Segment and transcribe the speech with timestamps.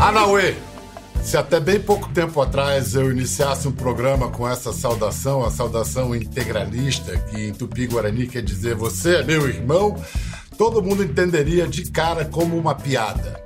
[0.00, 0.54] Anauê,
[1.22, 6.14] se até bem pouco tempo atrás eu iniciasse um programa com essa saudação, a saudação
[6.14, 9.96] integralista, que em tupi-guarani quer dizer você é meu irmão,
[10.58, 13.40] todo mundo entenderia de cara como uma piada.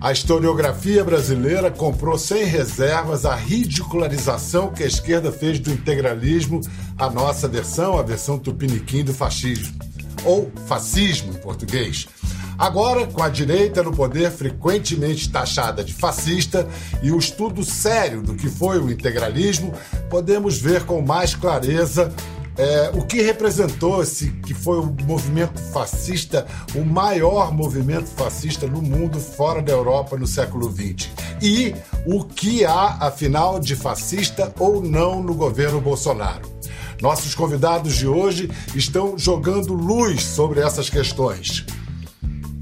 [0.00, 6.60] A historiografia brasileira comprou sem reservas a ridicularização que a esquerda fez do integralismo,
[6.96, 9.78] a nossa versão, a versão tupiniquim do fascismo,
[10.24, 12.08] ou fascismo em português.
[12.58, 16.68] Agora, com a direita no poder frequentemente taxada de fascista
[17.02, 19.72] e o estudo sério do que foi o integralismo,
[20.10, 22.12] podemos ver com mais clareza
[22.58, 28.82] é, o que representou esse que foi o movimento fascista, o maior movimento fascista no
[28.82, 31.08] mundo fora da Europa no século XX.
[31.40, 31.74] E
[32.04, 36.46] o que há, afinal, de fascista ou não no governo Bolsonaro.
[37.00, 41.64] Nossos convidados de hoje estão jogando luz sobre essas questões.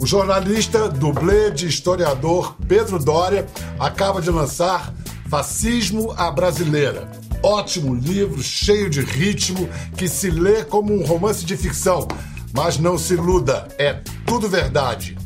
[0.00, 3.46] O jornalista, dublê de historiador Pedro Dória
[3.80, 4.94] acaba de lançar
[5.28, 7.10] Fascismo à Brasileira
[7.42, 12.06] ótimo livro, cheio de ritmo, que se lê como um romance de ficção.
[12.52, 15.16] Mas não se iluda, é tudo verdade.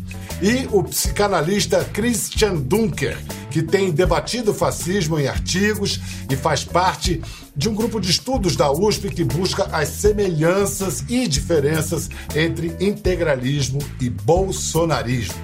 [0.40, 3.16] E o psicanalista Christian Dunker,
[3.52, 6.00] que tem debatido o fascismo em artigos
[6.30, 7.20] e faz parte
[7.54, 13.78] de um grupo de estudos da USP que busca as semelhanças e diferenças entre integralismo
[14.00, 15.34] e bolsonarismo.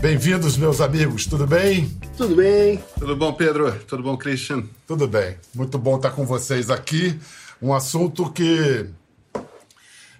[0.00, 1.90] Bem-vindos, meus amigos, tudo bem?
[2.16, 2.82] Tudo bem.
[2.98, 3.72] Tudo bom, Pedro?
[3.86, 4.64] Tudo bom, Christian?
[4.86, 5.36] Tudo bem.
[5.54, 7.18] Muito bom estar com vocês aqui.
[7.60, 8.86] Um assunto que.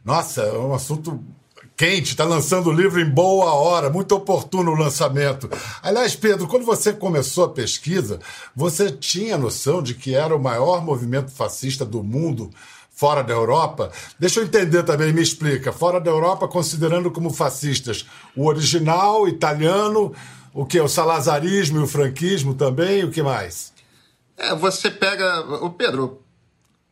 [0.04, 1.24] Nossa, é um assunto
[1.76, 5.50] quente, está lançando o livro em boa hora, muito oportuno o lançamento.
[5.82, 8.20] Aliás, Pedro, quando você começou a pesquisa,
[8.54, 12.50] você tinha noção de que era o maior movimento fascista do mundo
[12.90, 13.90] fora da Europa?
[14.18, 15.72] Deixa eu entender também, me explica.
[15.72, 20.12] Fora da Europa, considerando como fascistas o original italiano,
[20.52, 20.80] o que?
[20.80, 23.04] O salazarismo e o franquismo também?
[23.04, 23.72] O que mais?
[24.36, 25.40] É, você pega.
[25.64, 26.23] O Pedro,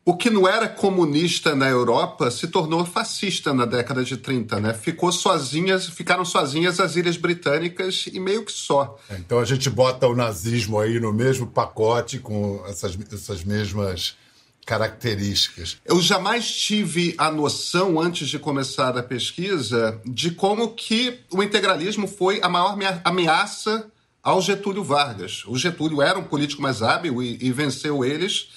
[0.05, 4.75] o que não era comunista na Europa se tornou fascista na década de 30, né?
[4.75, 8.99] Ficou sozinhas, ficaram sozinhas as ilhas britânicas e meio que só.
[9.09, 14.17] É, então a gente bota o nazismo aí no mesmo pacote com essas, essas mesmas
[14.65, 15.79] características.
[15.85, 22.07] Eu jamais tive a noção, antes de começar a pesquisa, de como que o integralismo
[22.07, 23.91] foi a maior ameaça
[24.23, 25.45] ao Getúlio Vargas.
[25.47, 28.51] O Getúlio era um político mais hábil e, e venceu eles,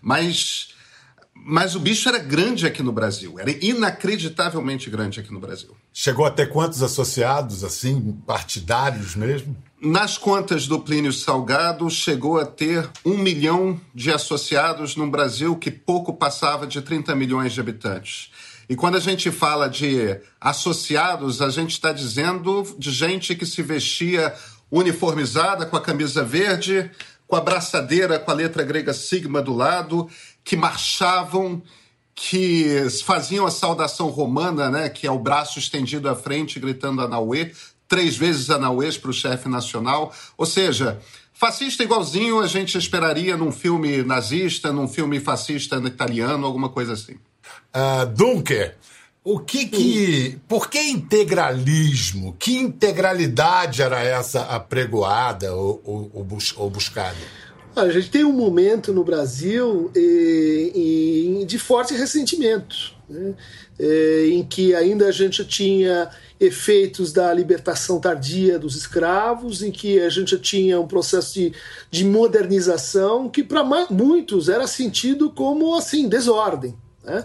[0.00, 0.68] mas,
[1.44, 5.76] mas o bicho era grande aqui no Brasil, era inacreditavelmente grande aqui no Brasil.
[5.92, 9.56] Chegou a ter quantos associados, assim, partidários mesmo?
[9.80, 15.70] Nas contas do Plínio Salgado, chegou a ter um milhão de associados num Brasil que
[15.70, 18.30] pouco passava de 30 milhões de habitantes.
[18.68, 23.62] E quando a gente fala de associados, a gente está dizendo de gente que se
[23.62, 24.34] vestia
[24.70, 26.90] uniformizada com a camisa verde,
[27.28, 30.08] com a braçadeira com a letra grega sigma do lado,
[30.48, 31.60] que marchavam,
[32.14, 37.52] que faziam a saudação romana, né, que é o braço estendido à frente, gritando Anauê,
[37.86, 40.10] três vezes Anauês para o chefe nacional.
[40.38, 40.98] Ou seja,
[41.34, 47.16] fascista igualzinho a gente esperaria num filme nazista, num filme fascista italiano, alguma coisa assim.
[47.76, 48.74] Uh, Dunker,
[49.22, 50.38] o que que.
[50.48, 52.34] Por que integralismo?
[52.38, 57.18] Que integralidade era essa apregoada ou, ou, ou buscada?
[57.82, 63.34] A gente tem um momento no Brasil e, e de forte ressentimento, né?
[63.78, 70.00] é, em que ainda a gente tinha efeitos da libertação tardia dos escravos, em que
[70.00, 71.52] a gente tinha um processo de,
[71.90, 76.76] de modernização que para muitos era sentido como assim desordem.
[77.04, 77.24] Né?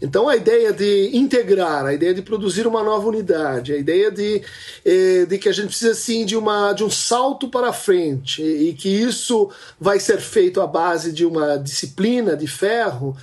[0.00, 4.42] Então a ideia de integrar, a ideia de produzir uma nova unidade, a ideia de,
[4.84, 8.70] eh, de que a gente precisa sim de, uma, de um salto para frente e,
[8.70, 9.50] e que isso
[9.80, 13.16] vai ser feito à base de uma disciplina de ferro,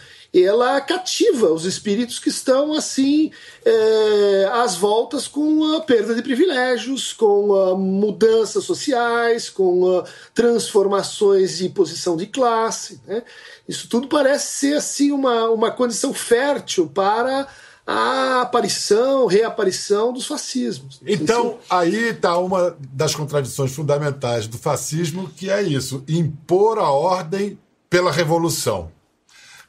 [0.43, 3.31] ela cativa os espíritos que estão assim
[3.63, 10.03] é, às voltas com a perda de privilégios, com a mudanças sociais, com a
[10.33, 12.99] transformações de posição de classe.
[13.07, 13.23] Né?
[13.67, 17.47] Isso tudo parece ser assim uma, uma condição fértil para
[17.85, 20.99] a aparição, reaparição dos fascismos.
[21.05, 27.57] Então, aí está uma das contradições fundamentais do fascismo, que é isso: impor a ordem
[27.89, 28.91] pela revolução.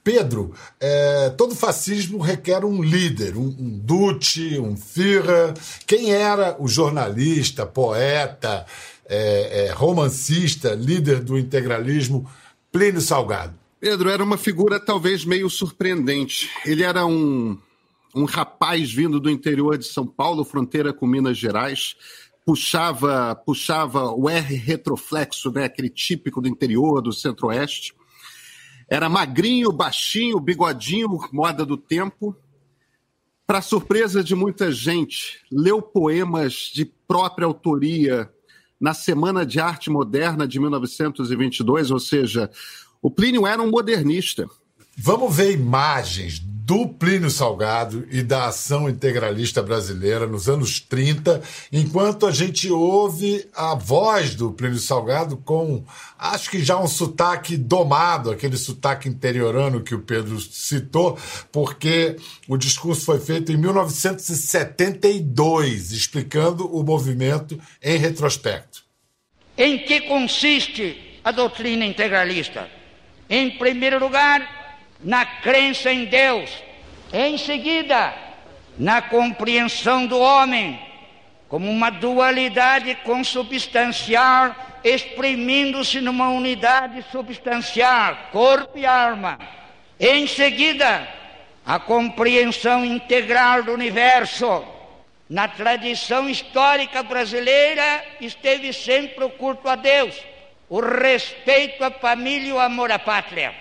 [0.07, 5.53] Pedro, é, todo fascismo requer um líder, um, um Duce, um Führer.
[5.85, 8.65] Quem era o jornalista, poeta,
[9.09, 12.31] é, é, romancista, líder do integralismo
[12.71, 13.59] Plínio Salgado?
[13.81, 16.49] Pedro era uma figura talvez meio surpreendente.
[16.65, 17.59] Ele era um,
[18.15, 21.97] um rapaz vindo do interior de São Paulo, fronteira com Minas Gerais,
[22.45, 27.93] puxava, puxava o R retroflexo, né, aquele típico do interior, do centro-oeste.
[28.89, 32.37] Era magrinho, baixinho, bigodinho, moda do tempo.
[33.47, 38.31] Para surpresa de muita gente, leu poemas de própria autoria
[38.81, 42.51] na Semana de Arte Moderna de 1922, ou seja,
[43.01, 44.49] o Plínio era um modernista.
[44.97, 51.41] Vamos ver imagens do Plínio Salgado e da ação integralista brasileira nos anos 30,
[51.73, 55.85] enquanto a gente ouve a voz do Plínio Salgado com,
[56.19, 61.17] acho que já um sotaque domado, aquele sotaque interiorano que o Pedro citou,
[61.53, 62.17] porque
[62.49, 68.85] o discurso foi feito em 1972, explicando o movimento em retrospecto.
[69.57, 72.69] Em que consiste a doutrina integralista?
[73.31, 74.66] Em primeiro lugar,
[75.03, 76.51] na crença em Deus,
[77.13, 78.15] em seguida,
[78.79, 80.87] na compreensão do homem
[81.49, 89.39] como uma dualidade consubstancial, exprimindo-se numa unidade substancial, corpo e alma.
[89.99, 91.07] Em seguida,
[91.65, 94.65] a compreensão integral do universo.
[95.29, 100.15] Na tradição histórica brasileira, esteve sempre o culto a Deus,
[100.69, 103.53] o respeito à família e o amor à pátria.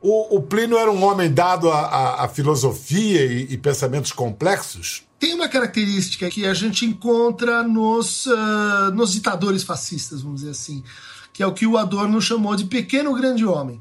[0.00, 5.02] O, o Plínio era um homem dado à, filosofia e, e, pensamentos complexos?
[5.18, 10.84] Tem uma característica que a gente encontra nos, uh, nos ditadores fascistas, vamos dizer assim,
[11.32, 13.80] que é o que o Adorno chamou de pequeno grande homem.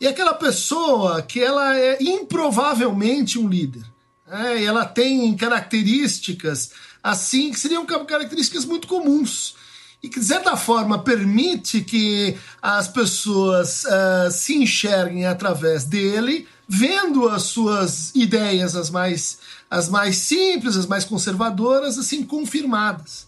[0.00, 3.84] E aquela pessoa que ela é improvavelmente um líder.
[4.26, 4.64] Né?
[4.64, 6.70] ela tem características
[7.02, 9.56] assim que seriam características muito comuns
[10.02, 17.28] e que, de certa forma, permite que as pessoas uh, se enxerguem através dele, vendo
[17.28, 23.26] as suas ideias, as mais, as mais simples, as mais conservadoras, assim, confirmadas.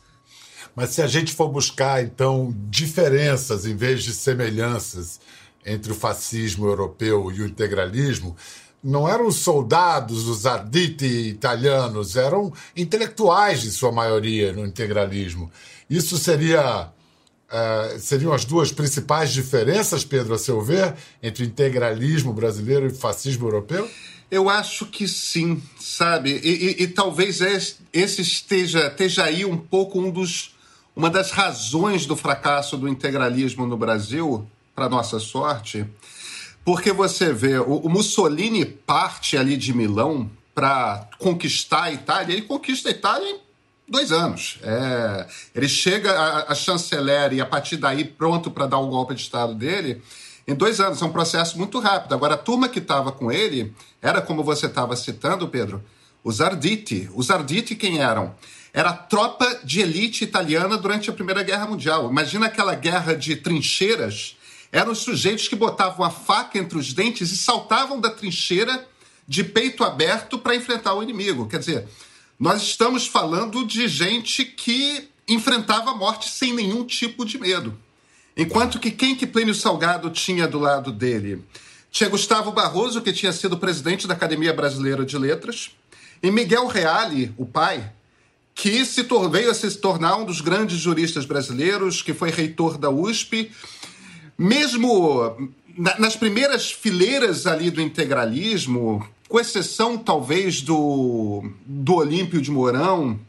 [0.76, 5.20] Mas se a gente for buscar, então, diferenças em vez de semelhanças
[5.66, 8.36] entre o fascismo europeu e o integralismo,
[8.82, 15.50] não eram soldados, os arditi italianos, eram intelectuais, de sua maioria, no integralismo.
[15.88, 16.88] Isso seria.
[17.50, 23.48] Uh, seriam as duas principais diferenças, Pedro, a seu ver, entre integralismo brasileiro e fascismo
[23.48, 23.90] europeu?
[24.30, 26.40] Eu acho que sim, sabe?
[26.44, 27.40] E, e, e talvez
[27.92, 30.54] esse esteja, esteja aí um pouco um dos,
[30.94, 35.84] uma das razões do fracasso do integralismo no Brasil, para nossa sorte,
[36.64, 42.42] porque você vê, o, o Mussolini parte ali de Milão para conquistar a Itália, ele
[42.42, 43.40] conquista a Itália em
[43.88, 44.58] dois anos.
[44.62, 49.14] É, ele chega a, a, chanceler e a partir daí pronto para dar o golpe
[49.14, 50.02] de Estado dele
[50.46, 51.00] em dois anos.
[51.00, 52.14] É um processo muito rápido.
[52.14, 55.82] Agora, a turma que estava com ele era, como você estava citando, Pedro,
[56.22, 57.10] os Arditi.
[57.14, 58.34] Os Arditi quem eram?
[58.72, 62.08] Era a tropa de elite italiana durante a Primeira Guerra Mundial.
[62.08, 64.36] Imagina aquela guerra de trincheiras.
[64.72, 68.86] Eram os sujeitos que botavam a faca entre os dentes e saltavam da trincheira
[69.26, 71.46] de peito aberto para enfrentar o inimigo.
[71.48, 71.88] Quer dizer,
[72.38, 77.76] nós estamos falando de gente que enfrentava a morte sem nenhum tipo de medo.
[78.36, 81.44] Enquanto que quem que Plínio Salgado tinha do lado dele?
[81.90, 85.70] Tinha Gustavo Barroso, que tinha sido presidente da Academia Brasileira de Letras,
[86.22, 87.92] e Miguel Reale, o pai,
[88.54, 92.90] que se veio a se tornar um dos grandes juristas brasileiros, que foi reitor da
[92.90, 93.50] USP.
[94.42, 103.20] Mesmo nas primeiras fileiras ali do integralismo, com exceção talvez do, do Olímpio de Mourão,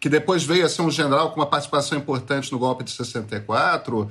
[0.00, 4.10] que depois veio a ser um general com uma participação importante no golpe de 64,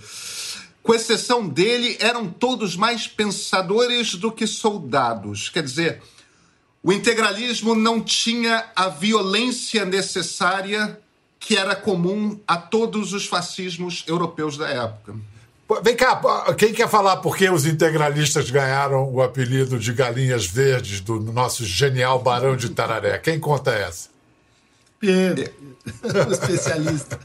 [0.82, 5.50] com exceção dele, eram todos mais pensadores do que soldados.
[5.50, 6.02] Quer dizer,
[6.82, 11.02] o integralismo não tinha a violência necessária
[11.38, 15.16] que era comum a todos os fascismos europeus da época.
[15.82, 16.22] Vem cá,
[16.56, 21.66] quem quer falar por que os integralistas ganharam o apelido de galinhas verdes do nosso
[21.66, 23.18] genial Barão de Tararé?
[23.18, 24.10] Quem conta essa?
[25.00, 25.52] Pedro,
[26.04, 27.20] o especialista.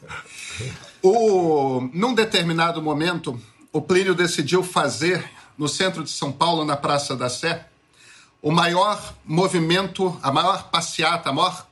[1.02, 3.38] O, num determinado momento,
[3.70, 5.22] o Plínio decidiu fazer,
[5.58, 7.66] no centro de São Paulo, na Praça da Sé,
[8.40, 11.66] o maior movimento, a maior passeata, a maior,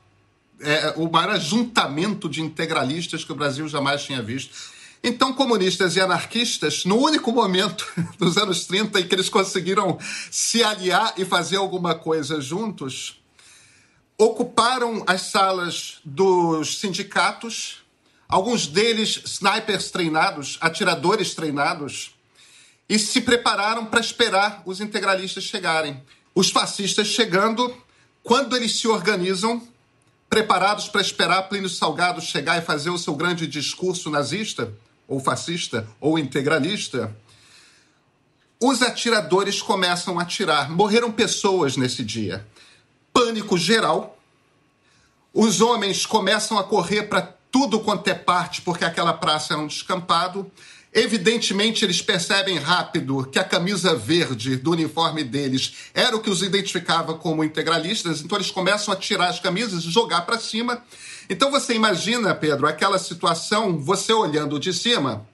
[0.61, 6.01] é, o maior ajuntamento de integralistas que o Brasil jamais tinha visto então, comunistas e
[6.01, 7.87] anarquistas, no único momento
[8.19, 9.99] dos anos 30 em que eles conseguiram
[10.31, 13.21] se aliar e fazer alguma coisa juntos,
[14.17, 17.85] ocuparam as salas dos sindicatos,
[18.29, 22.15] alguns deles snipers treinados, atiradores treinados,
[22.89, 26.03] e se prepararam para esperar os integralistas chegarem.
[26.35, 27.73] Os fascistas chegando
[28.23, 29.67] quando eles se organizam,
[30.29, 34.73] preparados para esperar Plínio Salgado chegar e fazer o seu grande discurso nazista,
[35.09, 37.17] ou fascista, ou integralista,
[38.61, 40.71] os atiradores começam a atirar.
[40.71, 42.47] Morreram pessoas nesse dia.
[43.13, 44.19] Pânico geral.
[45.33, 49.67] Os homens começam a correr para tudo quanto é parte, porque aquela praça era um
[49.67, 50.51] descampado.
[50.93, 56.43] Evidentemente, eles percebem rápido que a camisa verde do uniforme deles era o que os
[56.43, 60.83] identificava como integralistas, então eles começam a tirar as camisas e jogar para cima.
[61.29, 65.27] Então você imagina, Pedro, aquela situação, você olhando de cima,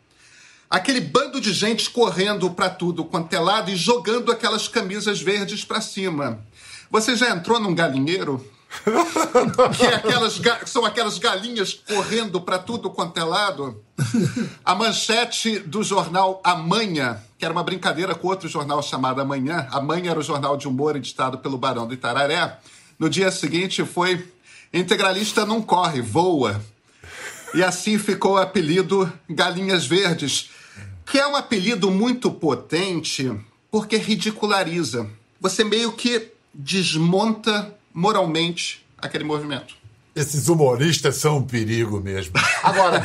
[0.68, 5.64] aquele bando de gente correndo para tudo quanto é lado e jogando aquelas camisas verdes
[5.64, 6.40] para cima.
[6.90, 8.44] Você já entrou num galinheiro?
[9.76, 13.80] que é aquelas, são aquelas galinhas correndo para tudo quanto é lado.
[14.64, 19.68] A manchete do jornal Amanhã, que era uma brincadeira com outro jornal chamado Amanhã.
[19.70, 22.58] Amanhã era o jornal de humor editado pelo Barão do Itararé.
[22.98, 24.33] No dia seguinte foi
[24.74, 26.60] Integralista não corre, voa.
[27.54, 30.50] E assim ficou o apelido Galinhas Verdes,
[31.06, 33.30] que é um apelido muito potente
[33.70, 35.08] porque ridiculariza.
[35.40, 39.76] Você meio que desmonta moralmente aquele movimento.
[40.14, 42.32] Esses humoristas são um perigo mesmo.
[42.62, 43.04] Agora,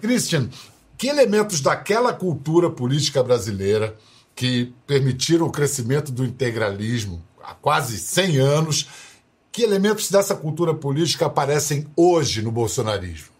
[0.00, 0.48] Christian,
[0.96, 3.96] que elementos daquela cultura política brasileira
[4.34, 8.88] que permitiram o crescimento do integralismo há quase 100 anos,
[9.58, 13.30] que elementos dessa cultura política aparecem hoje no bolsonarismo?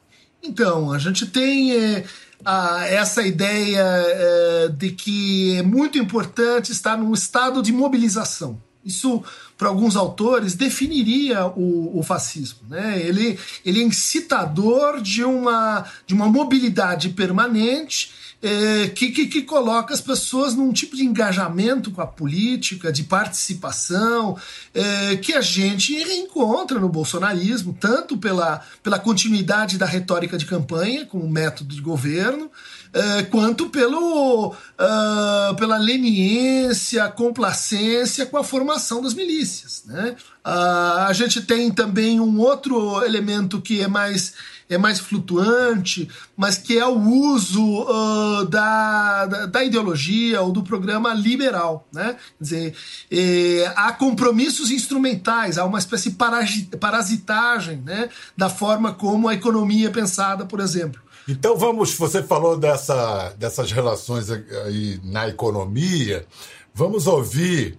[0.43, 2.05] Então, a gente tem é,
[2.45, 8.61] a, essa ideia é, de que é muito importante estar num estado de mobilização.
[8.85, 9.23] Isso,
[9.59, 12.61] para alguns autores, definiria o, o, fascismo.
[12.69, 13.03] Né?
[13.03, 13.37] Ele,
[13.67, 20.01] ele é incitador de uma, de uma mobilidade permanente é, que, que, que, coloca as
[20.01, 24.39] pessoas num tipo de engajamento com a política, de participação,
[24.73, 31.05] é, que a gente reencontra no bolsonarismo, tanto pela, pela continuidade da retórica de campanha,
[31.05, 32.49] como método de governo,
[32.93, 39.83] é, quanto pelo, uh, pela leniência, complacência com a formação das milícias.
[39.87, 40.17] Né?
[40.45, 44.35] Uh, a gente tem também um outro elemento que é mais
[44.69, 50.63] é mais flutuante, mas que é o uso uh, da, da, da, ideologia ou do
[50.63, 51.89] programa liberal.
[51.93, 52.17] Né?
[52.37, 52.75] Quer dizer,
[53.11, 59.89] é, há compromissos instrumentais, há uma espécie de parasitagem né, da forma como a economia
[59.89, 61.01] é pensada, por exemplo.
[61.29, 66.27] Então vamos, você falou dessa, dessas relações aí na economia,
[66.75, 67.79] vamos ouvir.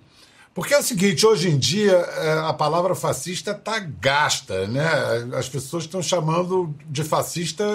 [0.54, 4.88] Porque é o seguinte, hoje em dia é, a palavra fascista está gasta, né?
[5.34, 7.66] As pessoas estão chamando de fascista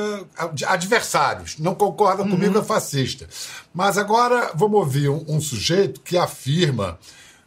[0.52, 2.33] de adversários, não concordam uhum.
[2.33, 3.26] comigo, é fascista.
[3.73, 6.99] Mas agora vamos ouvir um, um sujeito que afirma,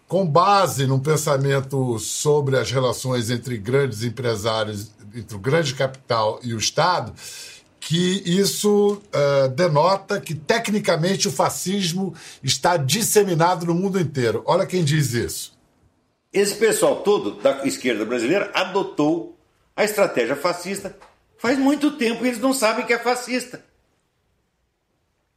[0.07, 6.53] com base num pensamento sobre as relações entre grandes empresários, entre o grande capital e
[6.53, 7.13] o Estado,
[7.87, 12.13] que isso uh, denota que, tecnicamente, o fascismo
[12.43, 14.43] está disseminado no mundo inteiro.
[14.45, 15.57] Olha quem diz isso.
[16.33, 19.37] Esse pessoal todo da esquerda brasileira adotou
[19.73, 20.97] a estratégia fascista
[21.37, 23.63] faz muito tempo e eles não sabem que é fascista.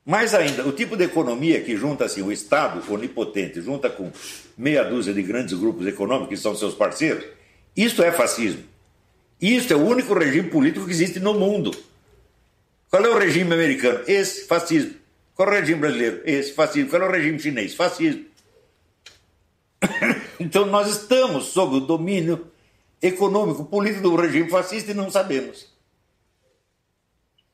[0.04, 4.10] Mais ainda, o tipo de economia que junta assim, o Estado onipotente, junta com
[4.58, 7.24] meia dúzia de grandes grupos econômicos que são seus parceiros,
[7.76, 8.64] isso é fascismo.
[9.40, 11.70] Isso é o único regime político que existe no mundo.
[12.90, 14.00] Qual é o regime americano?
[14.06, 14.94] Esse, fascismo.
[15.34, 16.22] Qual é o regime brasileiro?
[16.24, 16.90] Esse, fascismo.
[16.90, 17.74] Qual é o regime chinês?
[17.74, 18.24] Fascismo.
[20.40, 22.50] então nós estamos sob o domínio
[23.00, 25.68] econômico, político do regime fascista e não sabemos.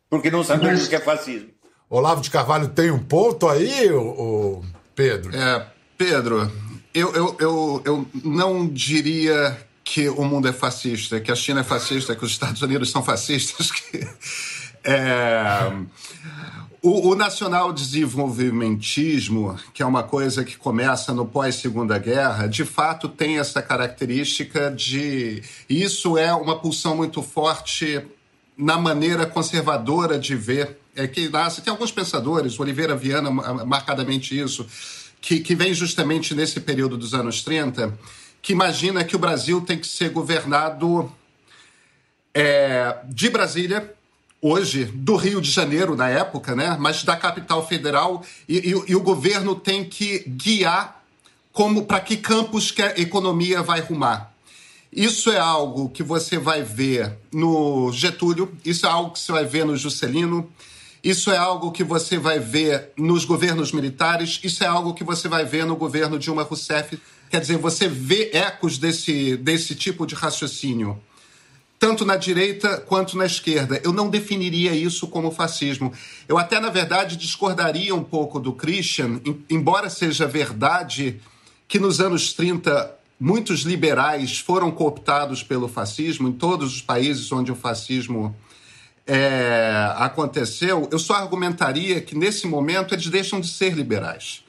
[0.08, 1.50] Porque não sabemos o que é fascismo.
[1.88, 4.64] Olavo de Carvalho tem um ponto aí, o,
[4.94, 5.36] Pedro?
[5.36, 5.66] É,
[5.96, 6.50] Pedro,
[6.92, 11.64] eu, eu, eu, eu não diria que o mundo é fascista, que a China é
[11.64, 14.08] fascista, que os Estados Unidos são fascistas, que
[14.86, 15.72] é,
[16.80, 23.08] o, o nacional desenvolvimentismo, que é uma coisa que começa no pós-segunda guerra, de fato
[23.08, 25.42] tem essa característica de.
[25.68, 28.00] Isso é uma pulsão muito forte
[28.56, 30.78] na maneira conservadora de ver.
[30.94, 34.66] É que nasce, tem alguns pensadores, Oliveira Viana, marcadamente isso,
[35.20, 37.92] que, que vem justamente nesse período dos anos 30,
[38.40, 41.12] que imagina que o Brasil tem que ser governado
[42.32, 43.92] é, de Brasília
[44.46, 46.76] hoje do Rio de Janeiro na época, né?
[46.78, 51.02] Mas da capital federal e, e, e o governo tem que guiar
[51.52, 54.32] como para que campos que a economia vai rumar.
[54.92, 59.44] Isso é algo que você vai ver no Getúlio, isso é algo que você vai
[59.44, 60.48] ver no Juscelino,
[61.02, 65.28] isso é algo que você vai ver nos governos militares, isso é algo que você
[65.28, 66.98] vai ver no governo Dilma Rousseff
[67.28, 71.00] Quer dizer, você vê ecos desse, desse tipo de raciocínio,
[71.78, 73.80] tanto na direita quanto na esquerda.
[73.84, 75.92] Eu não definiria isso como fascismo.
[76.26, 81.20] Eu até, na verdade, discordaria um pouco do Christian, embora seja verdade
[81.68, 87.50] que nos anos 30 muitos liberais foram cooptados pelo fascismo em todos os países onde
[87.50, 88.36] o fascismo
[89.06, 94.44] é, aconteceu, eu só argumentaria que nesse momento eles deixam de ser liberais.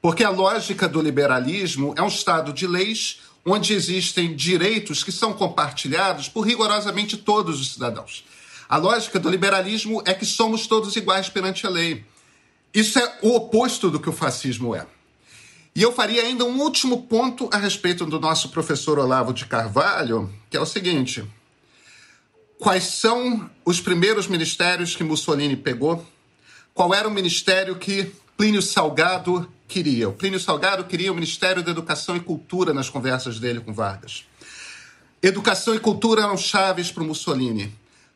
[0.00, 5.32] Porque a lógica do liberalismo é um Estado de leis onde existem direitos que são
[5.32, 8.24] compartilhados por rigorosamente todos os cidadãos.
[8.68, 12.04] A lógica do liberalismo é que somos todos iguais perante a lei.
[12.72, 14.86] Isso é o oposto do que o fascismo é.
[15.74, 20.32] E eu faria ainda um último ponto a respeito do nosso professor Olavo de Carvalho,
[20.48, 21.24] que é o seguinte:
[22.58, 26.04] quais são os primeiros ministérios que Mussolini pegou?
[26.74, 30.08] Qual era o ministério que Plínio Salgado queria?
[30.08, 34.24] O Plínio Salgado queria o Ministério da Educação e Cultura nas conversas dele com Vargas.
[35.22, 37.72] Educação e cultura eram chaves para o Mussolini.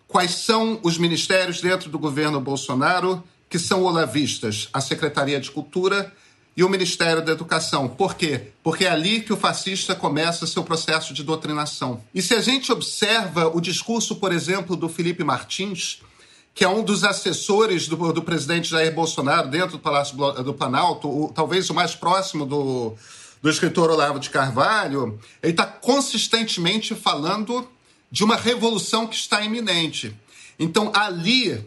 [0.09, 4.69] Quais são os ministérios dentro do governo Bolsonaro que são olavistas?
[4.73, 6.13] A Secretaria de Cultura
[6.57, 7.89] e o Ministério da Educação.
[7.89, 8.49] Por quê?
[8.63, 12.03] Porque é ali que o fascista começa seu processo de doutrinação.
[12.13, 16.01] E se a gente observa o discurso, por exemplo, do Felipe Martins,
[16.55, 21.09] que é um dos assessores do, do presidente Jair Bolsonaro dentro do Palácio do Planalto,
[21.09, 22.95] o, talvez o mais próximo do,
[23.43, 27.69] do escritor Olavo de Carvalho, ele está consistentemente falando
[28.09, 30.17] de uma revolução que está iminente.
[30.57, 31.67] Então, ali,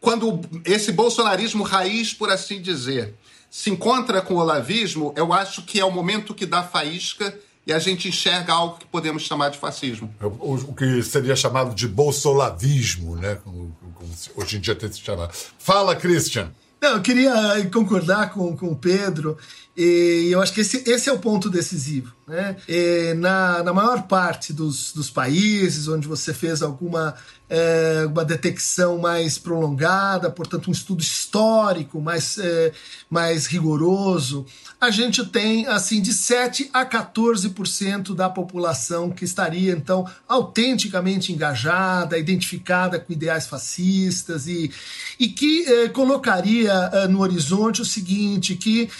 [0.00, 3.14] quando esse bolsonarismo raiz, por assim dizer,
[3.48, 7.72] se encontra com o olavismo, eu acho que é o momento que dá faísca e
[7.72, 10.10] a gente enxerga algo que podemos chamar de fascismo.
[10.18, 13.34] É o, que seria chamado de bolsolavismo, né?
[13.44, 15.30] Como, como hoje em dia tem se chamar.
[15.58, 16.50] Fala, Christian.
[16.80, 17.34] Não, eu queria
[17.70, 19.36] concordar com, com o Pedro,
[19.78, 22.12] e eu acho que esse, esse é o ponto decisivo.
[22.26, 22.56] Né?
[22.68, 27.14] E na, na maior parte dos, dos países onde você fez alguma
[27.48, 32.72] é, uma detecção mais prolongada, portanto, um estudo histórico mais, é,
[33.08, 34.44] mais rigoroso,
[34.78, 42.18] a gente tem assim de 7 a 14% da população que estaria então autenticamente engajada,
[42.18, 44.70] identificada com ideais fascistas e,
[45.18, 48.90] e que é, colocaria é, no horizonte o seguinte: que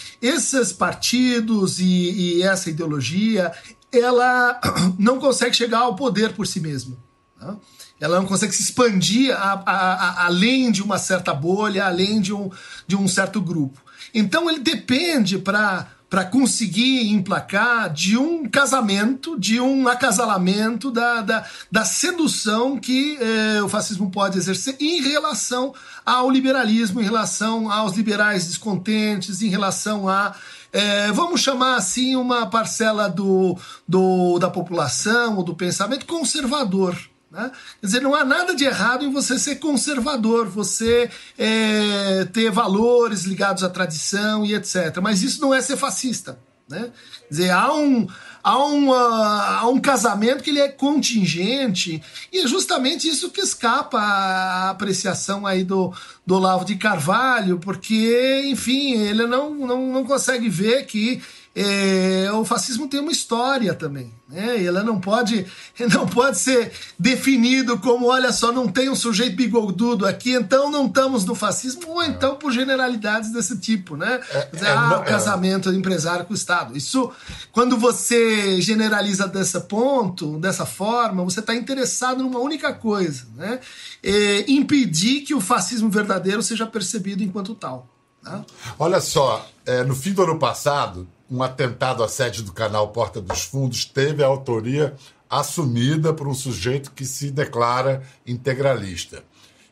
[0.69, 3.51] esses partidos e, e essa ideologia
[3.91, 4.59] ela
[4.97, 6.97] não consegue chegar ao poder por si mesma.
[7.39, 7.55] Tá?
[8.01, 12.33] ela não consegue se expandir a, a, a, além de uma certa bolha, além de
[12.33, 12.49] um,
[12.87, 13.81] de um certo grupo.
[14.13, 21.45] Então ele depende para para conseguir emplacar de um casamento, de um acasalamento, da, da,
[21.71, 25.71] da sedução que eh, o fascismo pode exercer em relação
[26.03, 30.33] ao liberalismo, em relação aos liberais descontentes, em relação a
[30.71, 36.95] é, vamos chamar assim uma parcela do, do, da população ou do pensamento conservador.
[37.31, 37.51] Né?
[37.79, 43.23] Quer dizer, não há nada de errado em você ser conservador, você é, ter valores
[43.23, 44.97] ligados à tradição e etc.
[45.01, 46.39] Mas isso não é ser fascista.
[46.69, 46.91] Né?
[47.27, 48.07] Quer dizer, há um,
[48.43, 52.01] há, uma, há um casamento que ele é contingente
[52.31, 55.91] e é justamente isso que escapa à apreciação aí do,
[56.25, 61.21] do Olavo de Carvalho, porque, enfim, ele não, não, não consegue ver que
[61.55, 64.13] é, o fascismo tem uma história também.
[64.29, 64.63] Né?
[64.63, 65.45] Ela não pode,
[65.91, 70.85] não pode ser definido como, olha só, não tem um sujeito bigodudo aqui, então não
[70.85, 74.21] estamos no fascismo, ou então por generalidades desse tipo, né?
[74.31, 75.05] É, é, ah, o é.
[75.05, 76.77] casamento do empresário com o Estado.
[76.77, 77.11] Isso,
[77.51, 83.59] quando você generaliza desse ponto, dessa forma, você está interessado numa única coisa, né?
[84.03, 87.87] É impedir que o fascismo verdadeiro seja percebido enquanto tal.
[88.23, 88.45] Né?
[88.77, 93.21] Olha só, é, no fim do ano passado, um atentado à sede do canal Porta
[93.21, 94.95] dos Fundos teve a autoria
[95.29, 99.23] assumida por um sujeito que se declara integralista.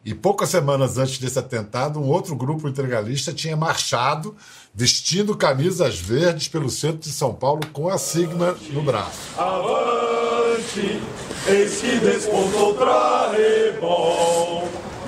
[0.06, 4.36] E poucas semanas antes desse atentado, um outro grupo integralista tinha marchado
[4.74, 9.38] vestindo camisas verdes pelo centro de São Paulo com a sigma no braço.
[9.38, 11.02] Avante,
[11.48, 12.76] eis que despontou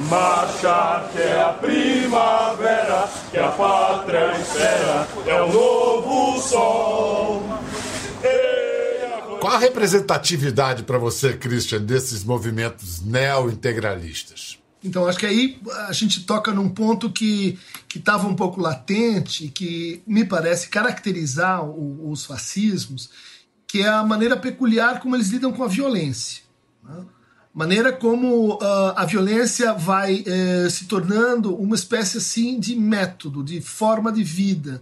[0.09, 7.43] Marcha até a primavera, que a pátria espera, é o novo sol.
[9.39, 14.57] Qual a representatividade para você, Christian, desses movimentos neo-integralistas?
[14.83, 17.59] Então, acho que aí a gente toca num ponto que
[17.93, 23.09] estava um pouco latente, que me parece caracterizar o, os fascismos,
[23.67, 26.41] que é a maneira peculiar como eles lidam com a violência.
[26.83, 27.05] Né?
[27.53, 33.59] Maneira como uh, a violência vai uh, se tornando uma espécie assim de método, de
[33.61, 34.81] forma de vida.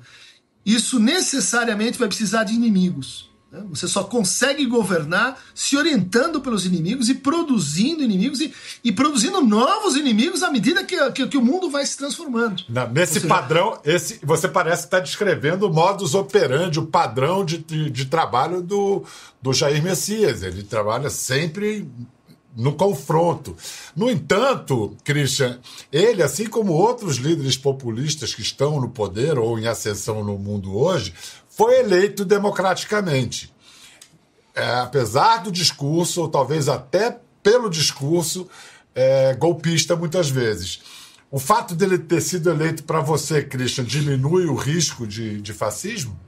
[0.66, 3.28] isso necessariamente vai precisar de inimigos.
[3.52, 3.64] Né?
[3.70, 8.54] Você só consegue governar se orientando pelos inimigos e produzindo inimigos e,
[8.84, 12.64] e produzindo novos inimigos à medida que, que, que o mundo vai se transformando.
[12.92, 17.90] nesse seja, padrão, esse você parece estar descrevendo o modus operandi, o padrão de, de,
[17.90, 19.04] de trabalho do,
[19.42, 20.44] do Jair Messias.
[20.44, 21.88] Ele trabalha sempre
[22.58, 23.56] no confronto.
[23.96, 25.60] No entanto, Christian,
[25.92, 30.76] ele, assim como outros líderes populistas que estão no poder ou em ascensão no mundo
[30.76, 31.14] hoje,
[31.48, 33.54] foi eleito democraticamente.
[34.56, 38.50] É, apesar do discurso, ou talvez até pelo discurso,
[38.96, 40.82] é, golpista muitas vezes.
[41.30, 46.20] O fato dele ter sido eleito para você, Christian, diminui o risco de, de fascismo?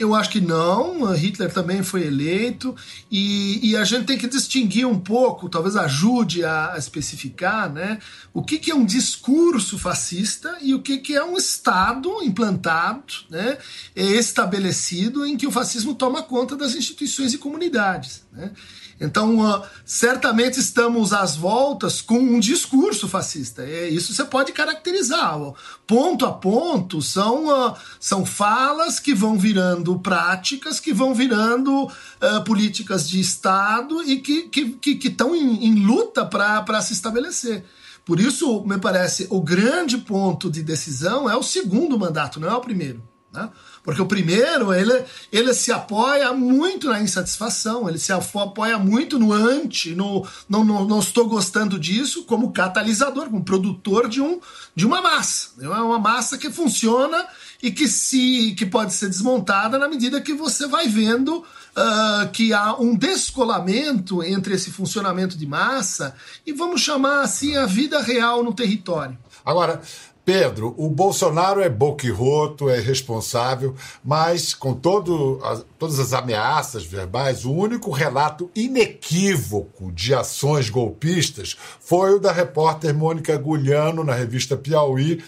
[0.00, 2.74] Eu acho que não, Hitler também foi eleito,
[3.10, 7.98] e, e, a gente tem que distinguir um pouco, talvez ajude a, a especificar, né,
[8.32, 13.12] o que, que, é um discurso fascista e o que, que é um Estado implantado,
[13.28, 13.58] né,
[13.94, 18.22] estabelecido, em que o fascismo toma conta das instituições e comunidades.
[18.32, 18.52] Né.
[19.00, 23.62] Então, uh, certamente estamos às voltas com um discurso fascista.
[23.62, 25.38] É, isso você pode caracterizar.
[25.86, 32.44] Ponto a ponto, são, uh, são falas que vão virando práticas, que vão virando uh,
[32.44, 37.64] políticas de Estado e que estão que, que, que em, em luta para se estabelecer.
[38.04, 42.54] Por isso, me parece, o grande ponto de decisão é o segundo mandato, não é
[42.54, 43.02] o primeiro.
[43.32, 43.48] Né?
[43.84, 49.32] Porque o primeiro, ele, ele se apoia muito na insatisfação, ele se apoia muito no
[49.32, 54.40] anti, no não, não, não estou gostando disso, como catalisador, como produtor de, um,
[54.74, 55.50] de uma massa.
[55.60, 57.24] É uma massa que funciona
[57.62, 62.52] e que, se, que pode ser desmontada na medida que você vai vendo uh, que
[62.52, 66.14] há um descolamento entre esse funcionamento de massa
[66.46, 69.18] e vamos chamar assim a vida real no território.
[69.44, 69.80] Agora,
[70.24, 75.40] Pedro, o Bolsonaro é boquirroto, é responsável, mas com todo,
[75.78, 82.94] todas as ameaças verbais, o único relato inequívoco de ações golpistas foi o da repórter
[82.94, 85.20] Mônica Gugliano na revista Piauí,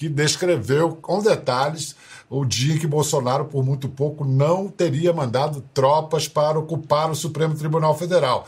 [0.00, 1.94] que descreveu com detalhes
[2.30, 7.14] o dia em que Bolsonaro, por muito pouco, não teria mandado tropas para ocupar o
[7.14, 8.46] Supremo Tribunal Federal.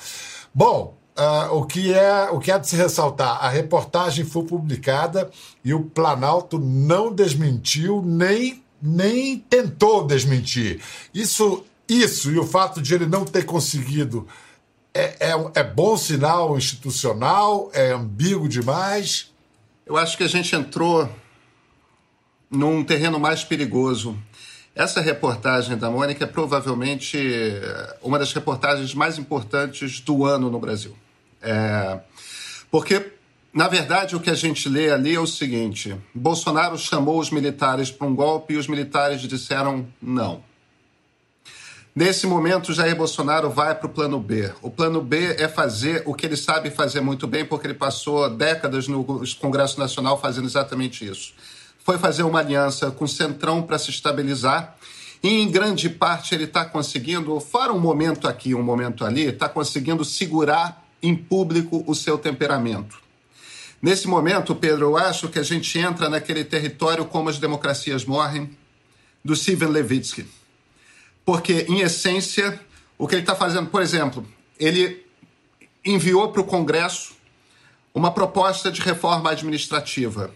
[0.55, 3.45] Bom, Uh, o, que é, o que é de se ressaltar?
[3.45, 5.31] A reportagem foi publicada
[5.63, 10.81] e o Planalto não desmentiu, nem, nem tentou desmentir.
[11.13, 14.27] Isso, isso e o fato de ele não ter conseguido
[14.95, 17.71] é, é, é bom sinal institucional?
[17.75, 19.31] É ambíguo demais?
[19.85, 21.07] Eu acho que a gente entrou
[22.53, 24.17] num terreno mais perigoso.
[24.75, 27.19] Essa reportagem da Mônica é provavelmente
[28.03, 30.97] uma das reportagens mais importantes do ano no Brasil.
[31.43, 31.99] É,
[32.71, 33.13] porque,
[33.53, 37.91] na verdade, o que a gente lê ali é o seguinte: Bolsonaro chamou os militares
[37.91, 40.43] para um golpe e os militares disseram não.
[41.95, 44.51] Nesse momento, Jair Bolsonaro vai para o plano B.
[44.63, 48.31] O plano B é fazer o que ele sabe fazer muito bem, porque ele passou
[48.31, 49.05] décadas no
[49.39, 51.35] Congresso Nacional fazendo exatamente isso.
[51.85, 54.77] Foi fazer uma aliança com o Centrão para se estabilizar.
[55.23, 59.49] E, em grande parte, ele está conseguindo, fora um momento aqui, um momento ali, está
[59.49, 63.01] conseguindo segurar em público o seu temperamento.
[63.81, 68.51] Nesse momento, Pedro, eu acho que a gente entra naquele território como as democracias morrem,
[69.25, 70.27] do Steven Levitsky.
[71.25, 72.61] Porque, em essência,
[72.99, 74.27] o que ele está fazendo, por exemplo,
[74.59, 75.05] ele
[75.85, 77.15] enviou para o Congresso
[77.95, 80.31] uma proposta de reforma administrativa,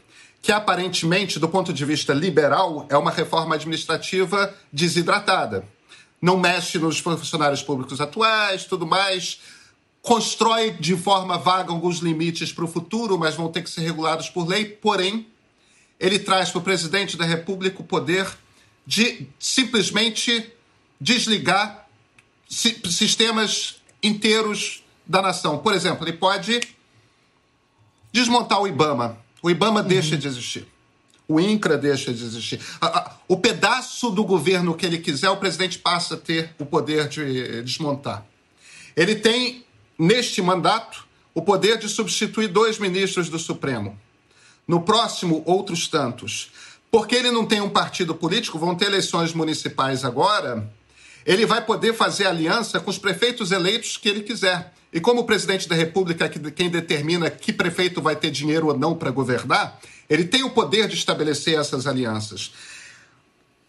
[0.46, 5.66] que aparentemente, do ponto de vista liberal, é uma reforma administrativa desidratada.
[6.22, 9.40] Não mexe nos funcionários públicos atuais, tudo mais,
[10.00, 14.30] constrói de forma vaga alguns limites para o futuro, mas vão ter que ser regulados
[14.30, 14.66] por lei.
[14.66, 15.26] Porém,
[15.98, 18.28] ele traz para o presidente da República o poder
[18.86, 20.52] de simplesmente
[21.00, 21.88] desligar
[22.48, 25.58] sistemas inteiros da nação.
[25.58, 26.60] Por exemplo, ele pode
[28.12, 29.25] desmontar o IBAMA.
[29.42, 29.88] O IBAMA uhum.
[29.88, 30.66] deixa de existir.
[31.28, 32.60] O INCRA deixa de existir.
[33.26, 37.62] O pedaço do governo que ele quiser, o presidente passa a ter o poder de
[37.62, 38.24] desmontar.
[38.96, 39.64] Ele tem
[39.98, 43.98] neste mandato, o poder de substituir dois ministros do Supremo.
[44.66, 46.50] No próximo, outros tantos.
[46.90, 50.70] Porque ele não tem um partido político, vão ter eleições municipais agora,
[51.26, 54.72] ele vai poder fazer aliança com os prefeitos eleitos que ele quiser.
[54.96, 58.78] E como o presidente da República é quem determina que prefeito vai ter dinheiro ou
[58.78, 59.78] não para governar,
[60.08, 62.50] ele tem o poder de estabelecer essas alianças.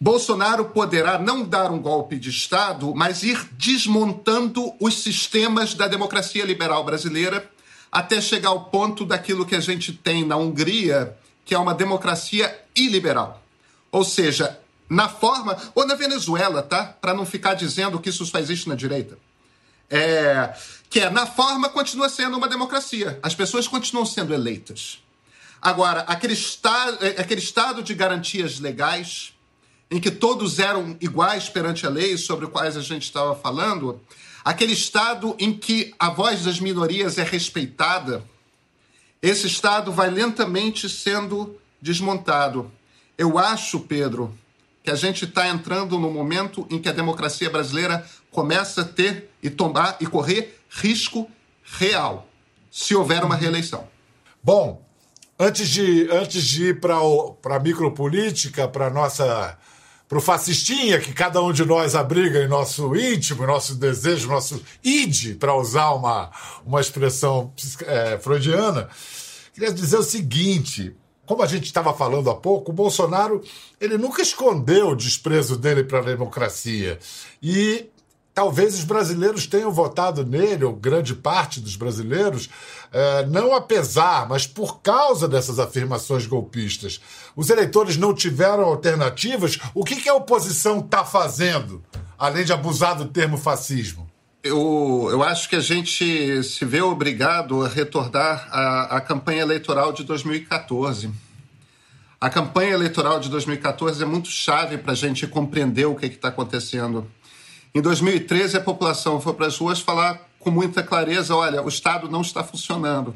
[0.00, 6.46] Bolsonaro poderá não dar um golpe de Estado, mas ir desmontando os sistemas da democracia
[6.46, 7.46] liberal brasileira
[7.92, 11.14] até chegar ao ponto daquilo que a gente tem na Hungria,
[11.44, 13.42] que é uma democracia iliberal.
[13.92, 16.86] Ou seja, na forma, ou na Venezuela, tá?
[16.86, 19.27] Para não ficar dizendo que isso só existe na direita.
[19.90, 20.54] É,
[20.90, 23.18] que é, na forma, continua sendo uma democracia.
[23.22, 25.02] As pessoas continuam sendo eleitas.
[25.60, 29.32] Agora, aquele, esta, é, aquele estado de garantias legais,
[29.90, 34.00] em que todos eram iguais perante a lei, sobre quais a gente estava falando,
[34.44, 38.24] aquele estado em que a voz das minorias é respeitada,
[39.20, 42.70] esse estado vai lentamente sendo desmontado.
[43.16, 44.32] Eu acho, Pedro,
[44.84, 49.30] que a gente está entrando no momento em que a democracia brasileira começa a ter
[49.42, 51.30] e tomar e correr risco
[51.64, 52.28] real,
[52.70, 53.88] se houver uma reeleição.
[54.42, 54.82] Bom,
[55.38, 59.58] antes de, antes de ir para a micropolítica, para nossa
[60.08, 64.62] para o fascistinha que cada um de nós abriga em nosso íntimo, nosso desejo, nosso
[64.82, 66.30] id, para usar uma,
[66.64, 67.52] uma expressão
[67.84, 68.88] é, freudiana,
[69.52, 73.42] queria dizer o seguinte: como a gente estava falando há pouco, o Bolsonaro
[73.78, 76.98] ele nunca escondeu o desprezo dele para a democracia.
[77.42, 77.90] E
[78.38, 82.48] talvez os brasileiros tenham votado nele, ou grande parte dos brasileiros,
[82.92, 87.00] é, não apesar, mas por causa dessas afirmações golpistas.
[87.34, 89.58] Os eleitores não tiveram alternativas.
[89.74, 91.82] O que, que a oposição está fazendo,
[92.16, 94.08] além de abusar do termo fascismo?
[94.40, 99.92] Eu, eu acho que a gente se vê obrigado a retornar à, à campanha eleitoral
[99.92, 101.10] de 2014.
[102.20, 106.28] A campanha eleitoral de 2014 é muito chave para a gente compreender o que está
[106.28, 107.04] acontecendo.
[107.74, 112.08] Em 2013, a população foi para as ruas falar com muita clareza: olha, o Estado
[112.08, 113.14] não está funcionando.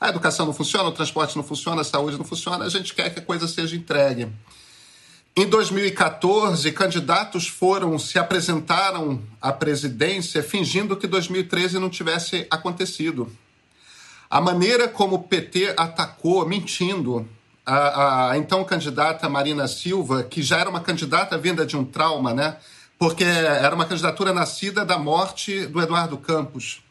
[0.00, 3.12] A educação não funciona, o transporte não funciona, a saúde não funciona, a gente quer
[3.12, 4.28] que a coisa seja entregue.
[5.36, 13.30] Em 2014, candidatos foram, se apresentaram à presidência fingindo que 2013 não tivesse acontecido.
[14.28, 17.28] A maneira como o PT atacou, mentindo,
[17.64, 22.32] a, a, então candidata Marina Silva, que já era uma candidata vinda de um trauma,
[22.32, 22.56] né?
[23.00, 26.82] Porque era uma candidatura nascida da morte do Eduardo Campos.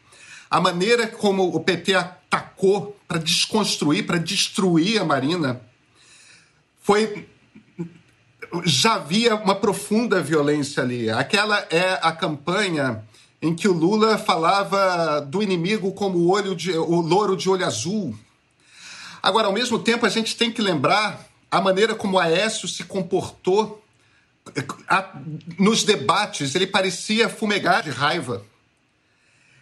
[0.50, 5.62] A maneira como o PT atacou para desconstruir, para destruir a Marina,
[6.82, 7.30] foi
[8.65, 11.12] já havia uma profunda violência ali.
[11.12, 13.04] Aquela é a campanha
[13.39, 17.63] em que o Lula falava do inimigo como o, olho de, o louro de olho
[17.63, 18.17] azul.
[19.22, 22.84] Agora, ao mesmo tempo, a gente tem que lembrar a maneira como o Aécio se
[22.84, 23.80] comportou
[25.58, 26.56] nos debates.
[26.56, 28.46] Ele parecia fumegar de raiva.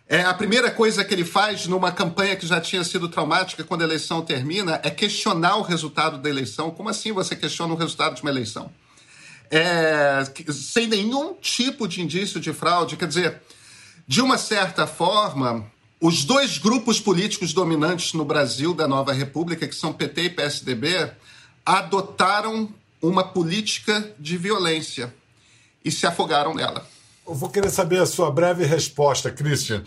[0.10, 3.82] É, a primeira coisa que ele faz numa campanha que já tinha sido traumática quando
[3.82, 6.71] a eleição termina é questionar o resultado da eleição.
[6.71, 8.71] Como assim você questiona o resultado de uma eleição?
[9.52, 12.95] É, sem nenhum tipo de indício de fraude.
[12.95, 13.41] Quer dizer,
[14.08, 15.69] de uma certa forma,
[16.00, 21.12] os dois grupos políticos dominantes no Brasil da nova república, que são PT e PSDB,
[21.65, 22.69] adotaram
[23.01, 25.13] uma política de violência
[25.83, 26.88] e se afogaram nela.
[27.27, 29.83] Eu vou querer saber a sua breve resposta, Christian.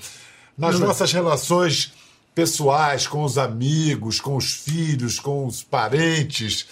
[0.57, 1.93] Nas Não, nossas relações
[2.35, 6.67] pessoais, com os amigos, com os filhos, com os parentes,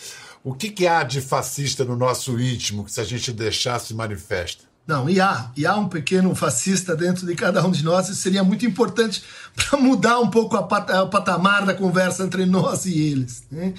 [0.45, 4.68] o que, que há de fascista no nosso íntimo que, se a gente deixasse, manifesta?
[4.89, 8.23] Não, e há, e há um pequeno fascista dentro de cada um de nós, isso
[8.23, 9.23] seria muito importante
[9.55, 13.43] para mudar um pouco pat o patamar da conversa entre nós e eles.
[13.53, 13.75] Né?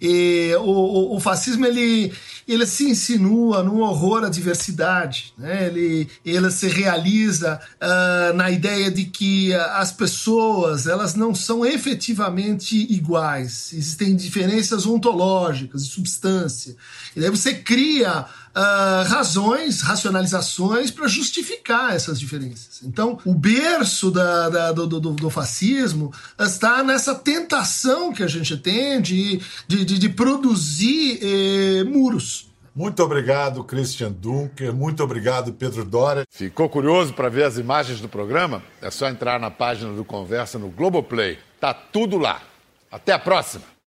[0.00, 2.14] E o, o, o, fascismo ele,
[2.48, 5.66] ele se insinua num horror à diversidade, né?
[5.66, 12.90] ele, ele se realiza uh, na ideia de que as pessoas elas não são efetivamente
[12.90, 16.74] iguais, existem diferenças ontológicas de substância,
[17.14, 18.24] e daí você cria
[18.54, 22.80] uh, razões, racionalizações para justificar essas diferenças.
[22.84, 28.56] Então, o berço da, da, do, do, do, fascismo está nessa tentação que a gente
[28.56, 32.48] tem de, de, de, de produzir eh, muros.
[32.74, 34.74] Muito obrigado, Christian Dunker.
[34.74, 36.24] Muito obrigado, Pedro Dória.
[36.28, 38.62] Ficou curioso para ver as imagens do programa?
[38.82, 41.38] É só entrar na página do Conversa no Globoplay.
[41.60, 42.42] Tá tudo lá.
[42.90, 43.73] Até a próxima!